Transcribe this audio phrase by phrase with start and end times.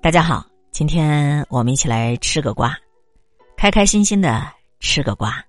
[0.00, 2.72] 大家好，今天我们一起来吃个瓜，
[3.56, 4.46] 开开心心的
[4.78, 5.44] 吃个瓜。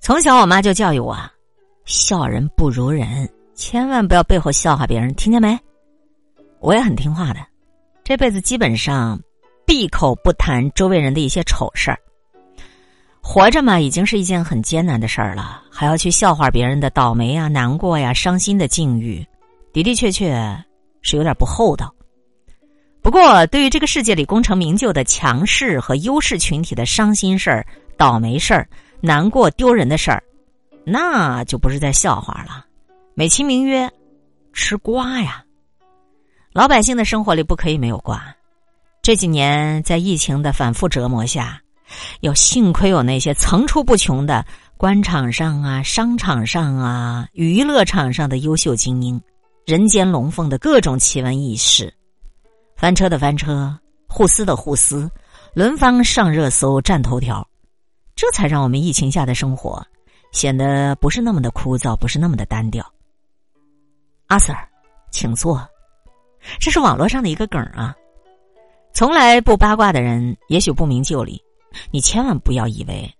[0.00, 1.16] 从小我妈就教育我，
[1.84, 5.56] 笑人不如人，千万不要背后笑话别人，听见没？
[6.58, 7.38] 我也很听话的，
[8.02, 9.18] 这辈子基本上
[9.64, 11.98] 闭口不谈周围人的一些丑事儿。
[13.22, 19.24] 活着嘛，已经是一件很艰难的事儿了，还要去笑话别人的倒霉啊、难过呀、伤心的境遇，
[19.72, 20.34] 的的确确
[21.02, 21.94] 是有点不厚道。
[23.08, 28.68] 不过，对于这个世界里功成名就的强势和优势群体的伤心事儿、倒霉事儿、
[29.00, 30.22] 难过丢人的事儿，
[30.84, 32.66] 那就不是在笑话了，
[33.14, 33.90] 美其名曰
[34.52, 35.42] 吃瓜呀。
[36.52, 38.22] 老百姓的生活里不可以没有瓜。
[39.00, 41.58] 这几年在疫情的反复折磨下，
[42.20, 44.44] 要幸亏有那些层出不穷的
[44.76, 49.18] 官场上啊、商场上啊、娱乐场上的优秀精英，
[49.64, 51.90] 人间龙凤的各种奇闻异事。
[52.78, 53.76] 翻车的翻车，
[54.08, 55.10] 互撕的互撕，
[55.52, 57.44] 轮番上热搜、占头条，
[58.14, 59.84] 这才让我们疫情下的生活
[60.30, 62.86] 显得不是那么的枯燥，不是那么的单调。
[64.28, 64.56] 阿 Sir，
[65.10, 65.60] 请坐。
[66.60, 67.92] 这是网络上的一个梗啊，
[68.92, 71.42] 从来不八卦的人也许不明就里，
[71.90, 73.12] 你千万不要以为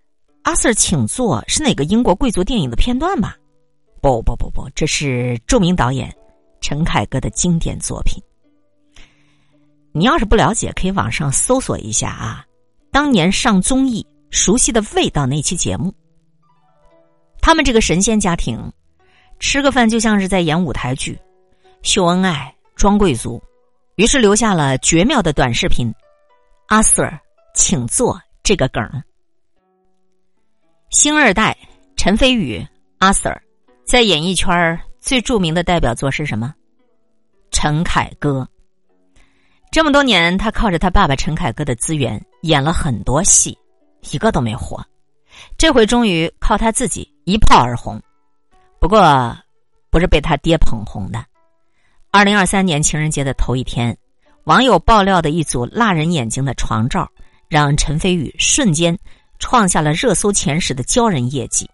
[0.45, 3.37] 阿 Sir 请坐是哪个英国贵族电影的片段吧？
[4.01, 6.17] 不不不不，这是著名导演
[6.61, 8.23] 陈凯歌的经典作品。
[9.93, 12.45] 你要是不了解，可以网上搜索一下啊。
[12.91, 15.93] 当年上综艺《熟悉的味道》那期节目，
[17.41, 18.73] 他们这个神仙家庭
[19.39, 21.19] 吃个饭就像是在演舞台剧，
[21.83, 23.43] 秀恩爱、装贵族，
[23.97, 25.93] 于是留下了绝妙的短视频。
[26.69, 27.19] 阿 Sir，
[27.55, 28.21] 请坐。
[28.45, 28.83] 这个梗，
[30.89, 31.55] 星二代
[31.99, 33.39] 陈飞宇阿 Sir
[33.85, 36.55] 在演艺圈最著名的代表作是什么？
[37.51, 38.49] 陈凯歌。
[39.71, 43.57] 这么多年，他靠着他爸爸陈凯歌的资源演了很多戏，
[44.11, 44.83] 一个都没火。
[45.57, 48.01] 这回终于靠他自己一炮而红，
[48.81, 49.37] 不过
[49.91, 51.25] 不是被他爹捧红的。
[52.11, 53.97] 二零二三年情人节的头一天，
[54.45, 57.09] 网友爆料的一组辣人眼睛的床照，
[57.49, 58.99] 让陈飞宇瞬间
[59.39, 61.69] 创下了热搜前十的骄人业绩。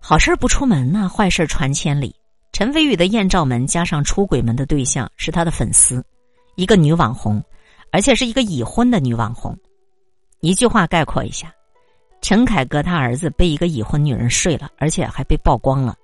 [0.00, 2.14] 好事不出门呐，坏事传千里。
[2.52, 6.02] 陈飞宇的艳照门加上出轨门的对象是他的粉丝。
[6.56, 7.42] 一个女网红，
[7.90, 9.56] 而且是一个已婚的女网红。
[10.40, 11.52] 一句话概括一下：
[12.20, 15.96] 陈凯歌他儿子被一个已婚女人睡了，而且还被曝光了。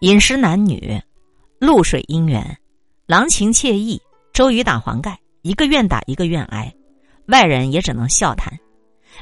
[0.00, 1.00] 饮食男女，
[1.58, 2.56] 露水姻缘，
[3.06, 4.00] 郎情妾意，
[4.32, 6.72] 周瑜打黄盖，一个愿打一个愿挨，
[7.26, 8.56] 外人也只能笑谈。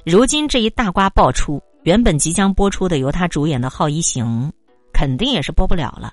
[0.04, 4.52] 如今这一大瓜爆出，原本即将播出的由他主演的《好一行》，
[4.92, 6.12] 肯定也是播不了了。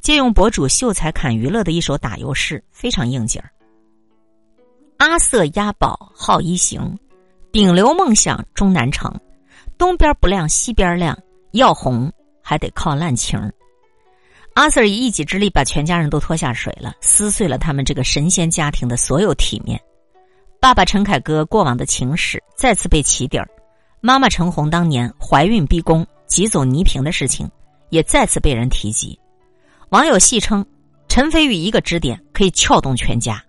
[0.00, 3.50] 借用博主秀才侃娱乐的一首打油诗，非常应景儿。
[5.00, 6.94] 阿瑟押宝好一行，
[7.50, 9.10] 顶流梦想终难成。
[9.78, 11.18] 东边不亮西边亮，
[11.52, 12.12] 要红
[12.42, 13.40] 还得靠滥情。
[14.52, 19.80] 阿 Sir 以一己之力把全家人都拖下水了，撕碎了他们这个神仙家庭的所有体面。
[20.60, 23.48] 爸爸陈凯歌过往的情史再次被起底儿，
[24.02, 27.50] 妈妈陈红当年怀孕逼宫挤走倪萍的事情
[27.88, 29.18] 也再次被人提及。
[29.88, 30.62] 网友戏称，
[31.08, 33.42] 陈飞宇一个指点可以撬动全家。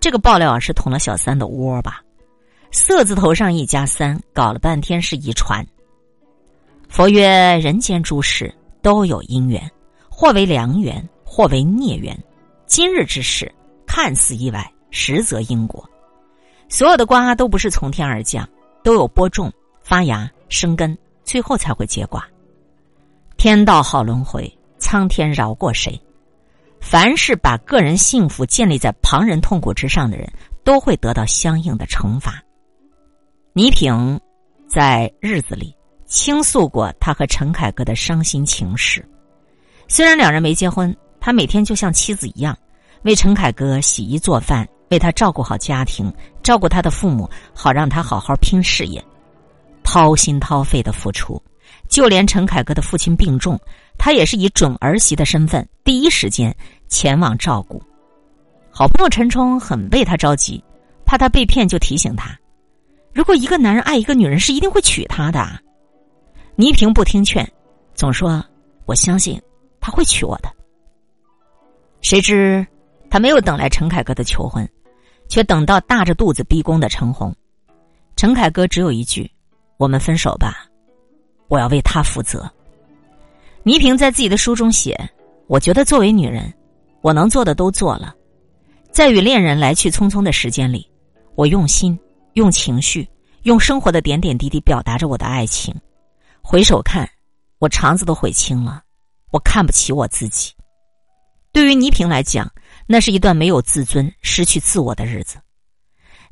[0.00, 2.02] 这个爆料是捅了小三的窝吧？
[2.70, 5.66] 色字头上一加三，搞了半天是遗传。
[6.88, 9.70] 佛曰：人间诸事都有因缘，
[10.08, 12.18] 或为良缘，或为孽缘。
[12.66, 13.50] 今日之事
[13.86, 15.88] 看似意外，实则因果。
[16.68, 18.48] 所有的瓜都不是从天而降，
[18.82, 22.22] 都有播种、发芽、生根，最后才会结瓜。
[23.36, 25.98] 天道好轮回，苍天饶过谁？
[26.90, 30.26] 凡是把个人幸福建立在旁人痛苦之上的人，
[30.64, 32.42] 都会得到相应的惩罚。
[33.52, 34.18] 倪萍
[34.66, 35.76] 在日子里
[36.06, 39.06] 倾诉过他和陈凯歌的伤心情事。
[39.86, 42.56] 虽然两人没结婚，他每天就像妻子一样，
[43.02, 46.10] 为陈凯歌洗衣做饭，为他照顾好家庭，
[46.42, 49.04] 照顾他的父母，好让他好好拼事业，
[49.82, 51.38] 掏心掏肺的付出。
[51.86, 53.58] 就连陈凯歌的父亲病重，
[53.98, 56.54] 他也是以准儿媳的身份，第一时间
[56.88, 57.82] 前往照顾。
[58.70, 60.62] 好朋友陈冲很为他着急，
[61.04, 62.38] 怕他被骗，就提醒他：
[63.12, 65.48] 如果一个男人爱一个女人，是一定会娶她的。
[66.56, 67.48] 倪萍不听劝，
[67.94, 68.44] 总说
[68.84, 69.40] ：“我相信
[69.80, 70.52] 他会娶我的。”
[72.02, 72.66] 谁知
[73.10, 74.68] 他没有等来陈凯歌的求婚，
[75.28, 77.34] 却等到大着肚子逼宫的陈红。
[78.16, 79.30] 陈凯歌只有一句
[79.78, 80.64] ：“我们分手吧。”
[81.48, 82.48] 我要为他负责。
[83.62, 84.98] 倪萍在自己的书中写
[85.46, 86.52] ：“我觉得作为女人，
[87.00, 88.14] 我能做的都做了。
[88.90, 90.88] 在与恋人来去匆匆的时间里，
[91.34, 91.98] 我用心、
[92.34, 93.08] 用情绪、
[93.42, 95.74] 用生活的点点滴滴表达着我的爱情。
[96.42, 97.08] 回首看，
[97.58, 98.82] 我肠子都悔青了。
[99.30, 100.52] 我看不起我自己。
[101.52, 102.50] 对于倪萍来讲，
[102.86, 105.36] 那是一段没有自尊、失去自我的日子。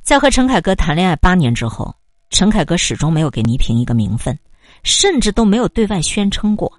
[0.03, 1.95] 在和陈凯歌谈恋爱八年之后，
[2.31, 4.39] 陈凯歌始终没有给倪萍一个名分，
[4.83, 6.73] 甚至都没有对外宣称过。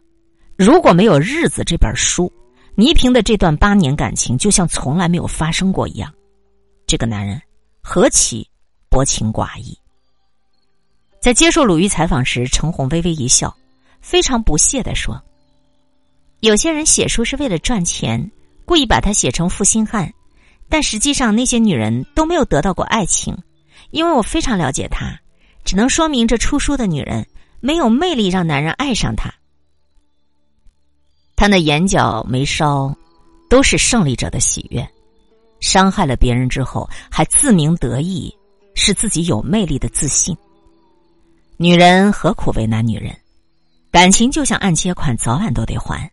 [0.58, 2.32] 如果没有《日子》这本书，
[2.80, 6.14] 倪萍的这段八年感情就像从来没有发生过一样。
[6.86, 7.42] 这个男人
[7.82, 8.48] 何其
[8.88, 9.76] 薄情寡义！
[11.20, 13.52] 在接受鲁豫采访时，陈红微微一笑，
[14.00, 15.20] 非常不屑的说
[16.42, 18.30] ：“有些人写书是为了赚钱，
[18.64, 20.14] 故意把它写成负心汉，
[20.70, 23.36] 但实际上那些女人都没有得到过爱情，
[23.90, 25.20] 因为我非常了解她，
[25.66, 27.26] 只能说明这出书的女人
[27.60, 29.34] 没有魅力让男人爱上她。
[31.38, 32.94] 他那眼角眉梢，
[33.48, 34.86] 都是胜利者的喜悦，
[35.60, 38.36] 伤害了别人之后还自鸣得意，
[38.74, 40.36] 是自己有魅力的自信。”
[41.56, 43.16] 女人何苦为难女人？
[43.92, 46.12] 感情就像按揭款，早晚都得还。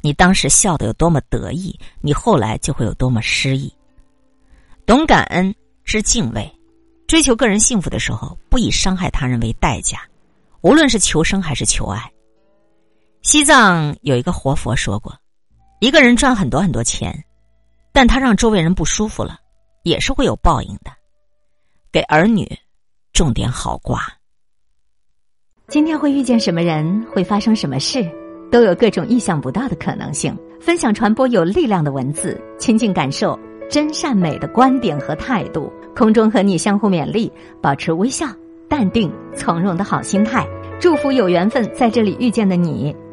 [0.00, 3.72] 你当时笑得有多么得意，你后来就会有多么失意。
[4.84, 5.54] 懂感恩，
[5.84, 6.52] 知敬畏，
[7.06, 10.02] 追求个人幸福的时候，不以伤害他人为代价。
[10.62, 12.10] 无论是求生还是求爱。
[13.24, 15.14] 西藏有一个活佛说过：
[15.80, 17.24] 一个人赚很多很多钱，
[17.90, 19.38] 但他让周围人不舒服了，
[19.82, 20.90] 也是会有报应的。
[21.90, 22.46] 给儿女
[23.14, 24.02] 种点好瓜。
[25.68, 28.06] 今天会遇见什么人，会发生什么事，
[28.52, 30.38] 都有各种意想不到的可能性。
[30.60, 33.38] 分享传播有力量的文字，亲近感受
[33.70, 35.72] 真善美的观点和态度。
[35.96, 37.32] 空中和你相互勉励，
[37.62, 38.26] 保持微笑、
[38.68, 40.46] 淡定、从容的好心态。
[40.78, 42.94] 祝福有缘分在这里遇见的你，